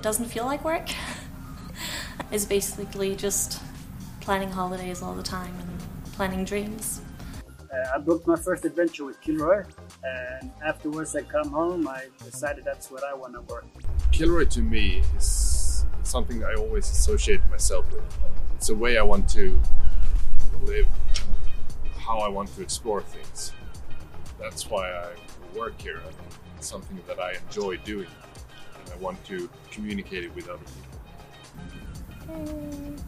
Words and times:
it 0.00 0.02
doesn't 0.02 0.26
feel 0.26 0.46
like 0.46 0.64
work. 0.64 0.88
is 2.32 2.46
basically 2.46 3.14
just 3.14 3.60
planning 4.20 4.50
holidays 4.50 5.02
all 5.02 5.12
the 5.12 5.22
time 5.22 5.54
and 5.60 6.12
planning 6.12 6.42
dreams. 6.42 7.02
Uh, 7.70 7.96
I 7.96 7.98
booked 7.98 8.26
my 8.26 8.36
first 8.36 8.64
adventure 8.64 9.04
with 9.04 9.20
Kilroy, 9.20 9.64
and 10.02 10.50
afterwards 10.64 11.14
I 11.14 11.20
come 11.20 11.50
home. 11.50 11.86
I 11.86 12.06
decided 12.24 12.64
that's 12.64 12.90
what 12.90 13.04
I 13.04 13.12
want 13.12 13.34
to 13.34 13.42
work. 13.42 13.66
Kilroy 14.10 14.46
to 14.46 14.62
me 14.62 15.02
is 15.18 15.84
something 16.02 16.44
I 16.44 16.54
always 16.54 16.90
associate 16.90 17.42
myself 17.50 17.84
with. 17.92 18.02
It's 18.54 18.70
a 18.70 18.74
way 18.74 18.96
I 18.96 19.02
want 19.02 19.28
to 19.30 19.60
live, 20.62 20.88
how 21.98 22.20
I 22.20 22.28
want 22.28 22.54
to 22.54 22.62
explore 22.62 23.02
things. 23.02 23.52
That's 24.38 24.70
why 24.70 24.90
I 24.90 25.10
work 25.54 25.78
here. 25.78 26.00
It's 26.56 26.68
something 26.68 26.98
that 27.06 27.20
I 27.20 27.34
enjoy 27.34 27.76
doing, 27.78 28.08
and 28.22 28.29
I 28.92 28.96
want 28.96 29.22
to 29.26 29.48
communicate 29.70 30.24
it 30.24 30.34
with 30.34 30.48
other 30.48 30.58
people. 30.58 32.44
Mm. 32.46 33.00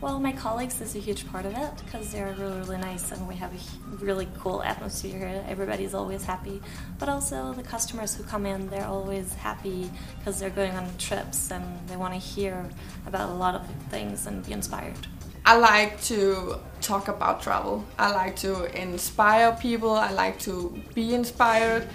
Well, 0.00 0.20
my 0.20 0.30
colleagues 0.30 0.80
is 0.80 0.94
a 0.94 1.00
huge 1.00 1.26
part 1.26 1.44
of 1.44 1.54
it 1.56 1.72
because 1.84 2.12
they're 2.12 2.32
really, 2.38 2.60
really 2.60 2.76
nice 2.76 3.10
and 3.10 3.26
we 3.26 3.34
have 3.34 3.52
a 3.52 3.96
really 3.96 4.28
cool 4.38 4.62
atmosphere 4.62 5.18
here. 5.18 5.44
Everybody's 5.48 5.92
always 5.92 6.24
happy. 6.24 6.62
But 7.00 7.08
also 7.08 7.52
the 7.52 7.64
customers 7.64 8.14
who 8.14 8.22
come 8.22 8.46
in, 8.46 8.68
they're 8.68 8.86
always 8.86 9.34
happy 9.34 9.90
because 10.18 10.38
they're 10.38 10.50
going 10.50 10.70
on 10.76 10.88
trips 10.98 11.50
and 11.50 11.64
they 11.88 11.96
want 11.96 12.14
to 12.14 12.20
hear 12.20 12.64
about 13.08 13.30
a 13.30 13.32
lot 13.32 13.56
of 13.56 13.66
things 13.90 14.28
and 14.28 14.46
be 14.46 14.52
inspired. 14.52 15.08
I 15.44 15.56
like 15.56 16.00
to 16.02 16.60
talk 16.80 17.08
about 17.08 17.42
travel. 17.42 17.84
I 17.98 18.12
like 18.12 18.36
to 18.36 18.66
inspire 18.80 19.50
people. 19.60 19.94
I 19.94 20.12
like 20.12 20.38
to 20.40 20.80
be 20.94 21.12
inspired 21.12 21.88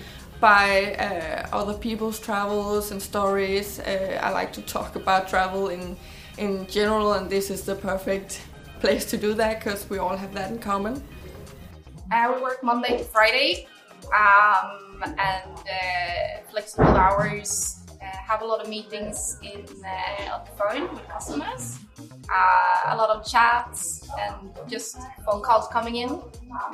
by 0.43 0.93
uh, 0.95 1.47
other 1.55 1.73
people's 1.73 2.19
travels 2.19 2.91
and 2.91 3.01
stories. 3.01 3.79
Uh, 3.79 4.19
I 4.21 4.29
like 4.31 4.51
to 4.51 4.61
talk 4.61 4.97
about 4.97 5.29
travel 5.29 5.69
in 5.69 5.95
in 6.37 6.67
general, 6.67 7.13
and 7.13 7.29
this 7.29 7.49
is 7.49 7.61
the 7.63 7.75
perfect 7.75 8.41
place 8.81 9.05
to 9.11 9.17
do 9.17 9.33
that 9.35 9.53
because 9.59 9.89
we 9.89 9.99
all 9.99 10.17
have 10.17 10.33
that 10.33 10.51
in 10.51 10.59
common. 10.59 11.01
I 12.11 12.27
work 12.41 12.61
Monday 12.61 12.97
to 12.97 13.05
Friday 13.05 13.67
um, 14.11 15.01
and 15.05 15.53
uh, 15.77 16.43
flexible 16.51 16.93
hours. 17.03 17.79
Uh, 18.01 18.05
have 18.31 18.41
a 18.41 18.45
lot 18.45 18.59
of 18.59 18.67
meetings 18.67 19.37
in 19.41 19.63
uh, 19.85 20.35
on 20.35 20.41
the 20.43 20.53
phone 20.59 20.93
with 20.93 21.07
customers. 21.07 21.79
Uh, 22.27 22.93
a 22.93 22.95
lot 22.97 23.09
of 23.15 23.25
chats 23.25 24.05
and 24.19 24.51
just 24.67 24.97
phone 25.25 25.41
calls 25.41 25.69
coming 25.71 25.95
in, 26.03 26.09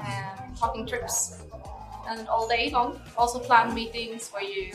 and 0.04 0.58
talking 0.58 0.88
trips, 0.88 1.44
and 2.10 2.28
all 2.28 2.48
day 2.48 2.70
long. 2.72 3.00
Also 3.18 3.40
plan 3.40 3.74
meetings 3.74 4.30
where 4.30 4.44
you, 4.44 4.74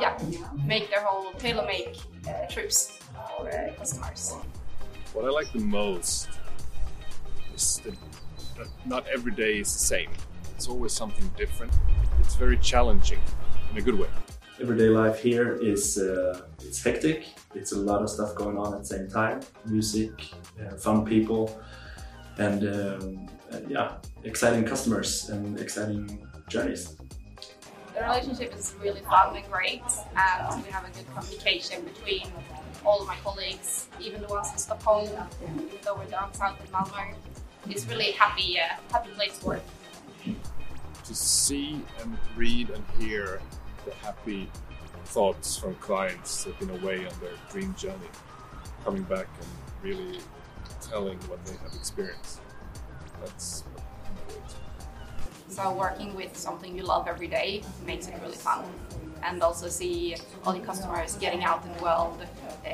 yeah, 0.00 0.16
make 0.64 0.88
their 0.90 1.02
whole 1.02 1.32
tailor-make 1.32 1.96
uh, 2.28 2.46
trips 2.46 2.98
for 3.36 3.48
uh, 3.48 3.72
customers. 3.76 4.36
What 5.12 5.24
I 5.24 5.30
like 5.30 5.52
the 5.52 5.60
most 5.60 6.28
is 7.54 7.80
that, 7.84 7.94
that 8.56 8.68
not 8.86 9.06
every 9.08 9.32
day 9.32 9.58
is 9.58 9.72
the 9.72 9.80
same. 9.80 10.10
It's 10.54 10.68
always 10.68 10.92
something 10.92 11.28
different. 11.36 11.72
It's 12.20 12.36
very 12.36 12.58
challenging 12.58 13.20
in 13.70 13.78
a 13.78 13.82
good 13.82 13.98
way. 13.98 14.08
Everyday 14.60 14.88
life 14.88 15.20
here 15.20 15.54
is 15.54 15.98
uh, 15.98 16.42
it's 16.60 16.82
hectic. 16.82 17.26
It's 17.54 17.72
a 17.72 17.78
lot 17.78 18.02
of 18.02 18.10
stuff 18.10 18.34
going 18.34 18.58
on 18.58 18.74
at 18.74 18.80
the 18.80 18.86
same 18.86 19.08
time. 19.08 19.40
Music, 19.66 20.10
uh, 20.60 20.76
fun 20.76 21.04
people, 21.04 21.60
and 22.38 22.64
um, 22.64 23.28
uh, 23.52 23.60
yeah, 23.68 23.92
exciting 24.24 24.64
customers 24.64 25.28
and 25.28 25.60
exciting 25.60 26.26
journeys. 26.48 26.96
The 27.94 28.02
relationship 28.02 28.54
is 28.56 28.74
really 28.80 29.00
fun 29.00 29.36
and 29.36 29.50
great, 29.50 29.82
and 30.16 30.64
we 30.64 30.70
have 30.70 30.84
a 30.84 30.90
good 30.90 31.06
communication 31.14 31.84
between 31.84 32.30
all 32.84 33.00
of 33.00 33.08
my 33.08 33.16
colleagues, 33.24 33.88
even 34.00 34.22
the 34.22 34.28
ones 34.28 34.52
in 34.52 34.58
Stockholm, 34.58 35.08
even 35.42 35.68
though 35.82 35.96
we're 35.96 36.04
down 36.04 36.32
south 36.32 36.60
in 36.60 36.70
Malmö. 36.70 37.14
It's 37.68 37.86
really 37.88 38.12
happy, 38.12 38.58
uh, 38.58 38.80
happy 38.92 39.10
place 39.10 39.38
to 39.38 39.46
work. 39.46 39.62
To 40.24 41.14
see 41.14 41.80
and 42.00 42.16
read 42.36 42.70
and 42.70 42.84
hear 42.98 43.40
the 43.84 43.94
happy 43.94 44.50
thoughts 45.06 45.56
from 45.56 45.74
clients 45.76 46.44
that 46.44 46.54
have 46.54 46.68
been 46.68 46.82
away 46.82 47.06
on 47.06 47.12
their 47.20 47.32
dream 47.50 47.74
journey, 47.74 48.10
coming 48.84 49.02
back 49.04 49.26
and 49.40 49.48
really 49.82 50.20
telling 50.82 51.18
what 51.20 51.44
they 51.46 51.56
have 51.56 51.74
experienced. 51.74 52.40
That's 53.20 53.64
so 55.48 55.72
working 55.72 56.14
with 56.14 56.36
something 56.36 56.76
you 56.76 56.82
love 56.82 57.08
every 57.08 57.26
day 57.26 57.62
makes 57.86 58.06
it 58.08 58.14
really 58.22 58.36
fun. 58.36 58.64
And 59.22 59.42
also 59.42 59.68
see 59.68 60.16
all 60.44 60.52
the 60.52 60.60
customers 60.60 61.16
getting 61.16 61.42
out 61.42 61.64
in 61.64 61.76
the 61.76 61.82
world, 61.82 62.24
uh, 62.64 62.70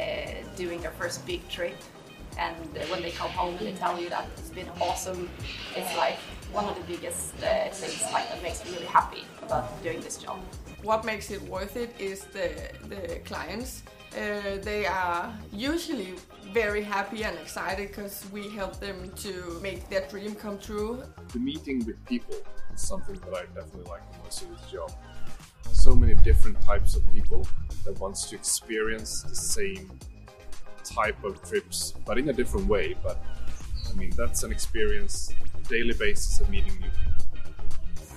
doing 0.56 0.80
their 0.80 0.90
first 0.92 1.24
big 1.26 1.48
trip. 1.48 1.76
And 2.38 2.56
when 2.90 3.00
they 3.00 3.12
come 3.12 3.30
home 3.30 3.56
and 3.58 3.66
they 3.66 3.72
tell 3.72 3.98
you 3.98 4.10
that 4.10 4.26
it's 4.36 4.50
been 4.50 4.68
awesome, 4.80 5.30
it's 5.74 5.96
like 5.96 6.18
one 6.52 6.66
of 6.66 6.76
the 6.76 6.82
biggest 6.82 7.32
uh, 7.42 7.68
things 7.70 8.02
like 8.12 8.28
that 8.28 8.42
makes 8.42 8.64
me 8.64 8.72
really 8.72 8.86
happy 8.86 9.22
about 9.42 9.82
doing 9.82 10.00
this 10.00 10.18
job. 10.18 10.38
What 10.82 11.04
makes 11.04 11.30
it 11.30 11.40
worth 11.42 11.76
it 11.76 11.94
is 11.98 12.24
the, 12.24 12.50
the 12.88 13.20
clients. 13.24 13.82
Uh, 14.14 14.58
they 14.62 14.86
are 14.86 15.34
usually 15.52 16.14
very 16.52 16.82
happy 16.82 17.24
and 17.24 17.36
excited 17.38 17.88
because 17.88 18.24
we 18.32 18.48
help 18.50 18.78
them 18.78 19.10
to 19.16 19.58
make 19.60 19.88
their 19.88 20.06
dream 20.08 20.34
come 20.34 20.58
true. 20.58 21.02
The 21.32 21.40
meeting 21.40 21.84
with 21.84 22.04
people 22.06 22.36
is 22.74 22.80
something 22.80 23.14
that 23.14 23.34
I 23.34 23.42
definitely 23.54 23.90
like 23.90 24.02
the 24.12 24.18
most 24.24 24.42
of 24.42 24.50
this 24.50 24.70
job. 24.70 24.92
So 25.72 25.94
many 25.94 26.14
different 26.14 26.60
types 26.62 26.94
of 26.96 27.10
people 27.12 27.46
that 27.84 27.98
wants 28.00 28.28
to 28.30 28.36
experience 28.36 29.22
the 29.22 29.34
same 29.34 29.98
type 30.82 31.22
of 31.24 31.42
trips, 31.48 31.94
but 32.04 32.18
in 32.18 32.28
a 32.28 32.32
different 32.32 32.66
way. 32.66 32.94
But 33.02 33.22
I 33.90 33.94
mean, 33.94 34.12
that's 34.16 34.42
an 34.42 34.52
experience 34.52 35.32
daily 35.68 35.94
basis 35.94 36.40
of 36.40 36.50
meeting 36.50 36.72
new 36.80 36.88
people. 36.88 37.00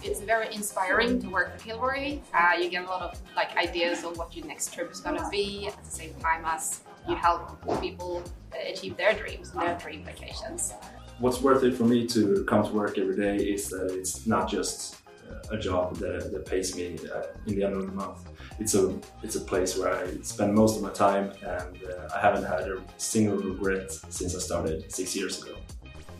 It's 0.03 0.22
very 0.22 0.53
inspiring 0.53 1.19
to 1.22 1.29
work 1.29 1.57
for 1.57 1.66
Kilroy. 1.66 2.19
Uh, 2.34 2.53
you 2.59 2.69
get 2.69 2.84
a 2.84 2.88
lot 2.88 3.01
of 3.01 3.19
like 3.35 3.56
ideas 3.57 4.03
on 4.03 4.13
what 4.16 4.35
your 4.35 4.45
next 4.45 4.74
trip 4.74 4.91
is 4.91 5.00
going 5.00 5.18
to 5.18 5.28
be 5.29 5.68
at 5.68 5.84
the 5.84 5.89
same 5.89 6.13
time 6.16 6.45
as 6.45 6.81
you 7.07 7.16
help 7.16 7.62
people 7.81 8.24
achieve 8.69 8.95
their 8.97 9.13
dreams 9.13 9.51
and 9.51 9.62
their 9.62 9.78
dream 9.78 10.03
vacations 10.03 10.74
what's 11.19 11.41
worth 11.41 11.63
it 11.63 11.73
for 11.75 11.83
me 11.83 12.05
to 12.07 12.44
come 12.45 12.63
to 12.63 12.72
work 12.72 12.97
every 12.97 13.16
day 13.16 13.38
is 13.38 13.69
that 13.69 13.91
it's 13.91 14.28
not 14.28 14.50
just 14.50 14.97
uh, 15.29 15.55
a 15.55 15.57
job 15.57 15.95
that, 15.97 16.31
that 16.31 16.45
pays 16.45 16.75
me 16.75 16.97
uh, 17.13 17.23
in 17.47 17.55
the 17.55 17.63
end 17.63 17.75
of 17.75 17.85
the 17.85 17.91
month. 17.91 18.19
It's 18.59 18.75
a 18.75 19.00
it's 19.23 19.35
a 19.35 19.41
place 19.41 19.77
where 19.77 19.94
I 19.94 20.22
spend 20.22 20.53
most 20.53 20.77
of 20.77 20.81
my 20.81 20.91
time, 20.91 21.31
and 21.41 21.77
uh, 21.83 22.16
I 22.16 22.19
haven't 22.19 22.45
had 22.45 22.61
a 22.61 22.81
single 22.97 23.38
regret 23.38 23.91
since 23.91 24.35
I 24.35 24.39
started 24.39 24.91
six 24.91 25.16
years 25.16 25.44
ago. 25.44 25.56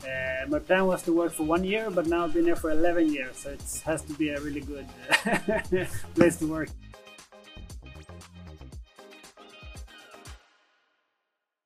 Uh, 0.04 0.48
my 0.48 0.60
plan 0.60 0.86
was 0.86 1.02
to 1.04 1.12
work 1.12 1.34
for 1.34 1.44
one 1.44 1.64
year, 1.64 1.90
but 1.90 2.06
now 2.08 2.24
I've 2.24 2.34
been 2.34 2.46
there 2.46 2.56
for 2.56 2.72
11 2.72 3.12
years, 3.12 3.40
so 3.40 3.50
it 3.50 3.82
has 3.84 4.04
to 4.04 4.14
be 4.14 4.30
a 4.30 4.40
really 4.40 4.62
good 4.62 4.88
place 6.16 6.38
to 6.38 6.48
work. 6.48 6.70